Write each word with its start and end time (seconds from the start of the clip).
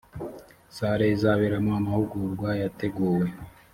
sale 0.75 1.05
izaberamo 1.15 1.71
amahugurwa 1.79 2.49
yateguwe 2.61 3.27